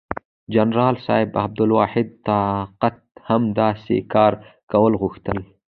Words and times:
جنرال 0.53 0.97
صاحب 1.05 1.31
عبدالواحد 1.43 2.07
طاقت 2.29 2.97
هم 3.29 3.41
داسې 3.61 3.95
کار 4.13 4.33
کول 4.71 4.93
غوښتل. 5.01 5.37